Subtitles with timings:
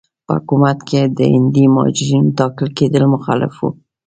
[0.25, 3.69] په حکومت کې د هندي مهاجرینو ټاکل کېدل مخالف وو.